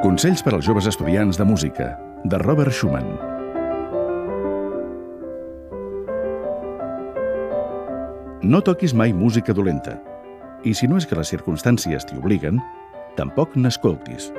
Consells 0.00 0.40
per 0.40 0.54
als 0.56 0.64
joves 0.64 0.86
estudiants 0.88 1.36
de 1.36 1.44
música, 1.44 1.90
de 2.24 2.38
Robert 2.40 2.72
Schumann. 2.72 3.04
No 8.40 8.62
toquis 8.64 8.94
mai 8.96 9.12
música 9.12 9.52
dolenta. 9.52 9.98
I 10.64 10.72
si 10.72 10.88
no 10.88 10.96
és 10.96 11.04
que 11.04 11.20
les 11.20 11.28
circumstàncies 11.28 12.08
t'hi 12.08 12.16
obliguen, 12.16 12.62
tampoc 13.20 13.60
n'escoltis. 13.60 14.32